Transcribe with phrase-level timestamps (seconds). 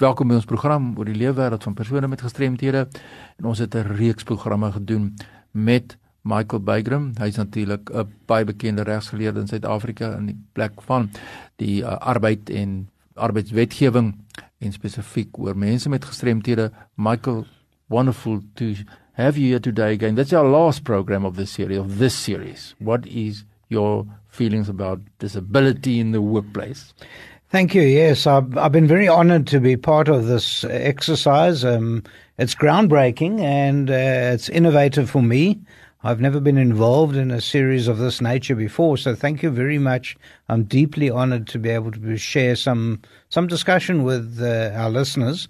[0.00, 2.86] welkom by ons program oor die leefwêreld van persone met gestremthede.
[3.38, 5.14] En ons het 'n reeks programme gedoen
[5.52, 7.12] met Michael Bygram.
[7.18, 11.10] Hy's natuurlik 'n baie bekende regsgeleerde in Suid-Afrika in die plek van
[11.56, 14.14] die uh, arbeid en arbeidswetgewing
[14.58, 16.72] en spesifiek oor mense met gestremthede.
[16.94, 17.46] Michael,
[17.86, 18.74] wonderful to
[19.12, 20.14] have you here today again.
[20.14, 22.74] That's our last program of this series of this series.
[22.78, 26.94] What is your feelings about disability in the workplace?
[27.54, 27.82] Thank you.
[27.82, 31.64] Yes, I've, I've been very honored to be part of this exercise.
[31.64, 32.02] Um,
[32.36, 35.60] it's groundbreaking and uh, it's innovative for me.
[36.02, 39.78] I've never been involved in a series of this nature before, so thank you very
[39.78, 40.16] much.
[40.48, 45.46] I'm deeply honored to be able to share some some discussion with uh, our listeners.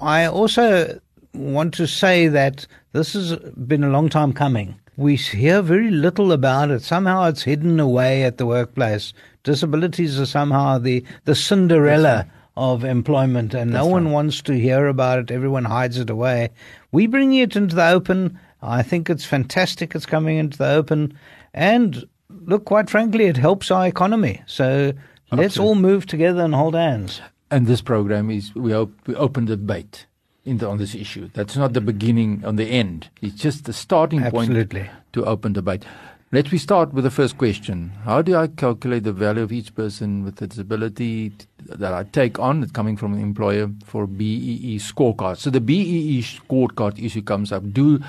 [0.00, 0.98] I also
[1.34, 4.74] want to say that this has been a long time coming.
[4.96, 6.82] We hear very little about it.
[6.82, 13.54] Somehow it's hidden away at the workplace disabilities are somehow the, the Cinderella of employment,
[13.54, 15.30] and That's no one wants to hear about it.
[15.30, 16.50] Everyone hides it away.
[16.90, 18.38] We bring it into the open.
[18.60, 19.94] I think it's fantastic.
[19.94, 21.18] It's coming into the open,
[21.54, 24.42] and look, quite frankly, it helps our economy.
[24.46, 24.92] So
[25.32, 25.44] Absolutely.
[25.44, 27.20] let's all move together and hold hands.
[27.50, 30.06] And this program is we, op- we open the debate
[30.44, 31.30] the, on this issue.
[31.34, 33.08] That's not the beginning on the end.
[33.20, 34.80] It's just the starting Absolutely.
[34.80, 35.84] point to open debate.
[36.32, 37.92] Let me start with the first question.
[38.04, 41.32] How do I calculate the value of each person with a disability
[41.66, 45.38] that I take on, it's coming from an employer for BEE scorecard?
[45.38, 47.72] So the BEE scorecard issue comes up.
[47.72, 48.00] Do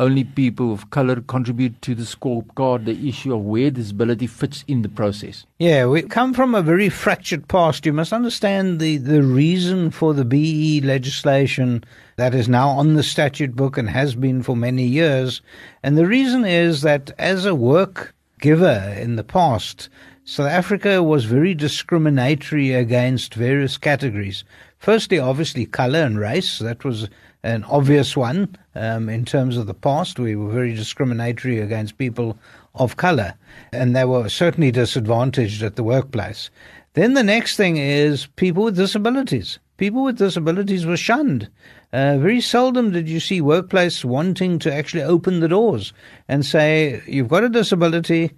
[0.00, 4.82] only people of color contribute to the scorecard, the issue of where disability fits in
[4.82, 5.44] the process?
[5.58, 7.84] Yeah, we come from a very fractured past.
[7.84, 11.84] You must understand the, the reason for the BE legislation
[12.16, 15.42] that is now on the statute book and has been for many years.
[15.82, 19.90] And the reason is that as a work giver in the past,
[20.24, 24.44] South Africa was very discriminatory against various categories.
[24.78, 26.58] Firstly, obviously, color and race.
[26.58, 27.08] That was
[27.42, 30.18] an obvious one um, in terms of the past.
[30.18, 32.38] We were very discriminatory against people
[32.74, 33.34] of color,
[33.72, 36.50] and they were certainly disadvantaged at the workplace.
[36.92, 39.58] Then the next thing is people with disabilities.
[39.78, 41.48] People with disabilities were shunned.
[41.92, 45.94] Uh, very seldom did you see workplace wanting to actually open the doors
[46.28, 48.32] and say, "You've got a disability.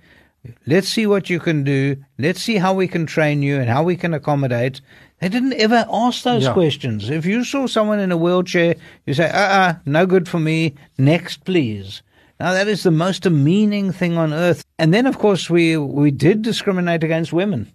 [0.66, 1.96] Let's see what you can do.
[2.18, 4.80] Let's see how we can train you and how we can accommodate."
[5.22, 6.52] They didn't ever ask those yeah.
[6.52, 7.08] questions.
[7.08, 8.74] If you saw someone in a wheelchair,
[9.06, 10.74] you say, uh uh-uh, uh, no good for me.
[10.98, 12.02] Next, please.
[12.40, 14.64] Now, that is the most demeaning thing on earth.
[14.80, 17.70] And then, of course, we, we did discriminate against women.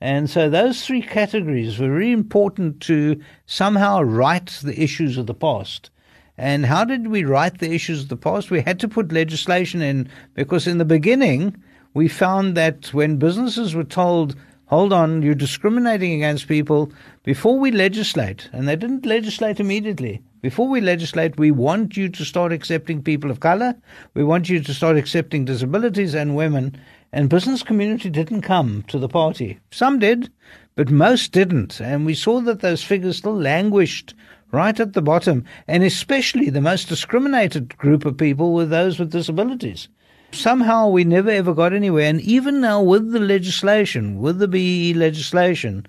[0.00, 5.34] And so those three categories were very important to somehow right the issues of the
[5.34, 5.90] past.
[6.38, 8.50] And how did we right the issues of the past?
[8.50, 11.62] We had to put legislation in because in the beginning,
[11.96, 14.36] we found that when businesses were told
[14.66, 16.92] hold on, you're discriminating against people
[17.22, 18.50] before we legislate.
[18.52, 20.22] And they didn't legislate immediately.
[20.42, 23.74] Before we legislate, we want you to start accepting people of color.
[24.12, 26.78] We want you to start accepting disabilities and women.
[27.14, 29.58] And business community didn't come to the party.
[29.70, 30.30] Some did,
[30.74, 31.80] but most didn't.
[31.80, 34.14] And we saw that those figures still languished
[34.52, 35.46] right at the bottom.
[35.66, 39.88] And especially the most discriminated group of people were those with disabilities
[40.36, 42.08] somehow we never ever got anywhere.
[42.08, 45.86] And even now with the legislation, with the BE legislation,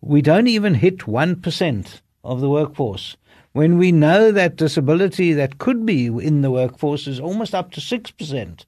[0.00, 3.16] we don't even hit 1% of the workforce.
[3.52, 7.80] When we know that disability that could be in the workforce is almost up to
[7.80, 8.64] 6%.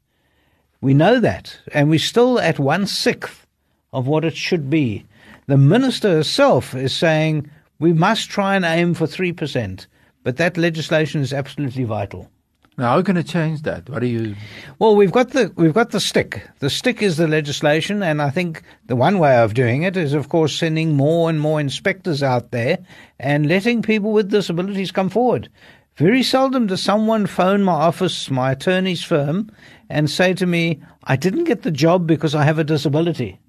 [0.81, 1.59] We know that.
[1.73, 3.47] And we're still at one sixth
[3.93, 5.05] of what it should be.
[5.47, 9.87] The minister herself is saying we must try and aim for 3%.
[10.23, 12.31] But that legislation is absolutely vital.
[12.79, 13.91] Now, how can it change that?
[13.91, 14.37] What do you?
[14.79, 16.49] Well, we've got the we've got the stick.
[16.61, 20.15] The stick is the legislation, and I think the one way of doing it is,
[20.15, 22.79] of course, sending more and more inspectors out there
[23.19, 25.49] and letting people with disabilities come forward.
[25.97, 29.51] Very seldom does someone phone my office, my attorney's firm,
[29.91, 33.41] and say to me, "I didn't get the job because I have a disability."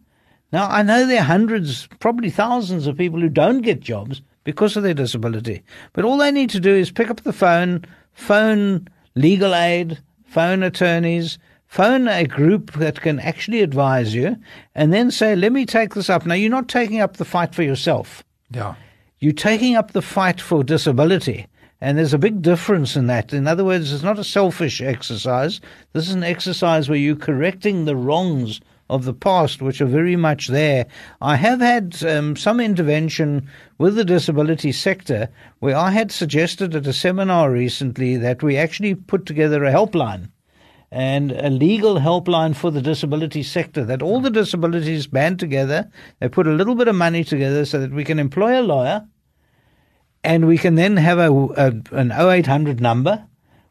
[0.51, 4.75] Now, I know there are hundreds, probably thousands of people who don't get jobs because
[4.75, 5.61] of their disability,
[5.93, 10.63] but all they need to do is pick up the phone, phone legal aid, phone
[10.63, 14.35] attorneys, phone a group that can actually advise you,
[14.75, 16.25] and then say, let me take this up.
[16.25, 18.23] Now, you're not taking up the fight for yourself.
[18.51, 18.75] Yeah.
[19.19, 21.47] You're taking up the fight for disability.
[21.81, 23.31] And there's a big difference in that.
[23.31, 25.61] In other words, it's not a selfish exercise.
[25.93, 30.15] This is an exercise where you're correcting the wrongs of the past, which are very
[30.15, 30.87] much there.
[31.21, 36.87] I have had um, some intervention with the disability sector where I had suggested at
[36.87, 40.31] a seminar recently that we actually put together a helpline
[40.91, 45.89] and a legal helpline for the disability sector that all the disabilities band together,
[46.19, 49.07] they put a little bit of money together so that we can employ a lawyer
[50.23, 53.25] And we can then have a, a an 0800 number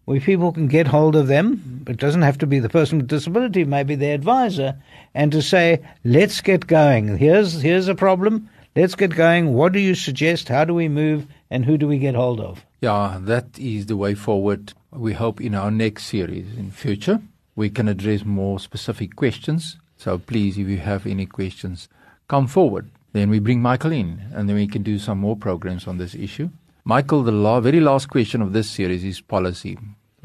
[0.08, 1.84] where people can get hold of them.
[1.86, 4.74] It doesn't have to be the person with disability, maybe their advisor,
[5.14, 7.18] and to say, let's get going.
[7.18, 8.48] Here's, here's a problem.
[8.74, 9.52] Let's get going.
[9.52, 10.48] What do you suggest?
[10.48, 11.26] How do we move?
[11.50, 12.64] And who do we get hold of?
[12.80, 14.72] Yeah, that is the way forward.
[14.92, 17.20] We hope in our next series in future
[17.54, 19.76] we can address more specific questions.
[19.98, 21.86] So please, if you have any questions,
[22.28, 22.88] come forward.
[23.12, 26.14] Then we bring Michael in, and then we can do some more programs on this
[26.14, 26.48] issue.
[26.84, 29.76] Michael, the law, very last question of this series is policy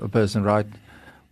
[0.03, 0.67] a person right,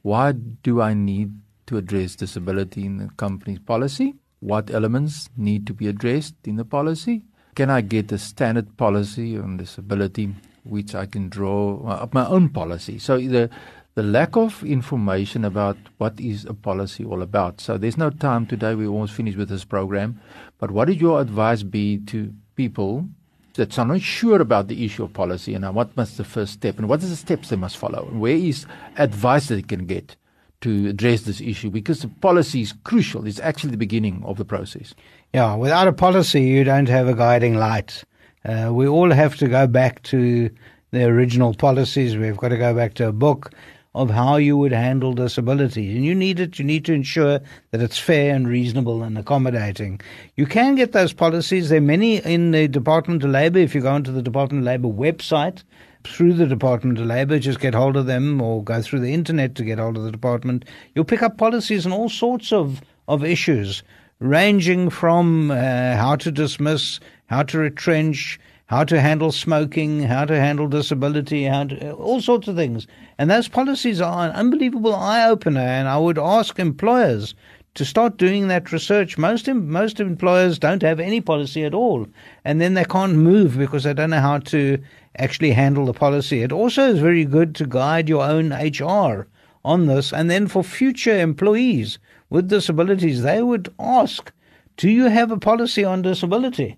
[0.01, 1.33] why do I need
[1.67, 4.15] to address disability in the company's policy?
[4.39, 7.23] What elements need to be addressed in the policy?
[7.55, 10.33] Can I get a standard policy on disability
[10.63, 12.97] which I can draw up my own policy?
[12.97, 13.49] So the
[13.93, 17.59] the lack of information about what is a policy all about.
[17.59, 18.73] So there's no time today.
[18.73, 20.19] We're almost finished with this program.
[20.59, 23.09] But what would your advice be to people
[23.55, 26.77] that are not sure about the issue of policy and what must the first step
[26.77, 28.65] and what are the steps they must follow and where is
[28.97, 30.15] advice that they can get
[30.61, 33.25] to address this issue because the policy is crucial.
[33.25, 34.93] It's actually the beginning of the process.
[35.33, 38.03] Yeah, without a policy, you don't have a guiding light.
[38.45, 40.49] Uh, we all have to go back to
[40.91, 42.15] the original policies.
[42.15, 43.51] We've got to go back to a book
[43.93, 45.95] of how you would handle disability.
[45.95, 47.39] And you need it, you need to ensure
[47.71, 49.99] that it's fair and reasonable and accommodating.
[50.35, 51.69] You can get those policies.
[51.69, 53.59] There are many in the Department of Labour.
[53.59, 55.63] If you go onto the Department of Labour website,
[56.03, 59.55] through the Department of Labour, just get hold of them or go through the internet
[59.55, 60.65] to get hold of the department.
[60.95, 63.83] You'll pick up policies on all sorts of, of issues,
[64.19, 65.55] ranging from uh,
[65.95, 68.39] how to dismiss, how to retrench,
[68.71, 72.87] how to handle smoking, how to handle disability, how to, all sorts of things.
[73.17, 75.59] And those policies are an unbelievable eye opener.
[75.59, 77.35] And I would ask employers
[77.73, 79.17] to start doing that research.
[79.17, 82.07] Most most employers don't have any policy at all,
[82.45, 84.77] and then they can't move because they don't know how to
[85.17, 86.41] actually handle the policy.
[86.41, 89.27] It also is very good to guide your own HR
[89.65, 94.31] on this, and then for future employees with disabilities, they would ask,
[94.77, 96.77] "Do you have a policy on disability?"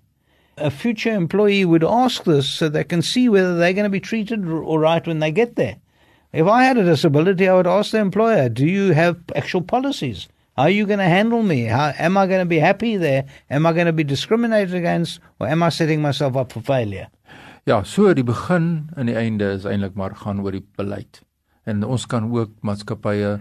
[0.56, 4.00] A future employee would ask this so they can see whether they're going to be
[4.00, 5.76] treated all right when they get there.
[6.32, 10.28] If I had a disability, I would ask the employer, do you have actual policies?
[10.56, 11.64] How are you going to handle me?
[11.64, 13.24] How, am I going to be happy there?
[13.50, 15.20] Am I going to be discriminated against?
[15.40, 17.08] Or am I setting myself up for failure?
[17.66, 21.22] Ja, so die begin en die einde is eintlik maar gaan oor die beleid.
[21.64, 23.38] En ons kan ook maatskappye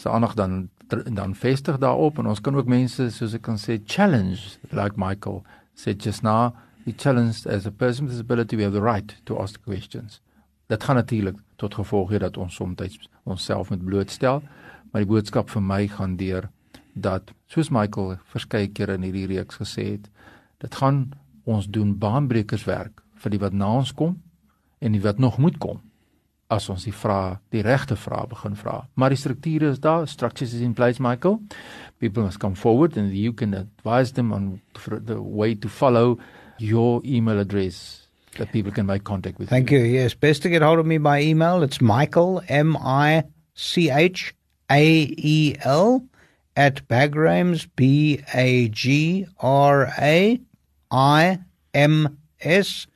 [0.00, 3.80] se aandag dan dan vestig daarop en ons kan ook mense soos ek kan sê
[3.90, 5.42] challenge like Michael
[5.76, 9.38] said just now, we challenged as a person with disability, we have the right to
[9.38, 10.20] ask questions.
[10.68, 14.42] Dit gaan natuurlik tot gevolg hê dat ons soms onsself moet blootstel,
[14.90, 16.48] maar die boodskap vir my gaan deur
[16.94, 20.08] dat soos Michael verskeie kere in hierdie reeks gesê het,
[20.64, 21.12] dit gaan
[21.44, 24.16] ons doen baanbrekerswerk vir die wat na ons kom
[24.80, 25.82] en die wat nog moet kom
[26.50, 28.80] as ons die vrae, die regte vrae begin vra.
[28.94, 31.40] Maar die strukture is daar, structures is in place, Michael.
[31.98, 34.60] People must come forward and you can advise them on
[35.06, 36.18] the way to follow
[36.58, 38.06] your email address
[38.38, 39.48] that people can make contact with.
[39.48, 39.78] Thank you.
[39.78, 39.84] you.
[39.84, 41.62] Yes, best to get hold of me by email.
[41.62, 44.34] It's Michael M I C H
[44.70, 46.04] A E L
[46.56, 50.40] at Bagrams B A G R A
[50.90, 51.38] I
[51.74, 52.86] M S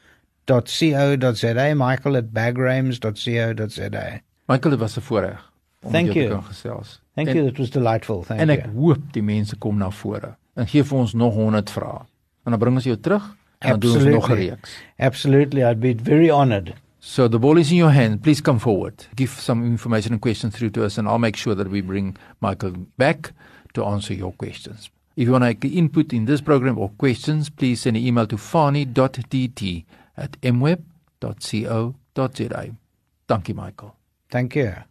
[0.45, 7.00] bagrams.co.za Michael at bagrams.co.za Michael dit was 'n voorreg om Thank jou te kan gesels.
[7.14, 8.23] Thank en, you it was delightful.
[8.23, 8.59] Thank en you.
[8.59, 12.05] En ek hoop die mense kom na vore en gee vir ons nog 100 vrae.
[12.45, 14.76] En dan bring ons jou terug en dan doen ons nog 'n reeks.
[14.97, 16.75] Absolutely, I'd be very honored.
[16.99, 18.21] So the ball is in your hand.
[18.21, 19.09] Please come forward.
[19.14, 22.17] Give some information and questions through to us and I'll make sure that we bring
[22.38, 23.33] Michael back
[23.73, 24.91] to answer your questions.
[25.17, 28.37] If you want to input in this program or questions, please send an email to
[28.37, 29.85] fani.dt
[30.53, 31.95] mweb.co.za.
[33.29, 33.93] Dankie Michael.
[34.29, 34.89] Thank you.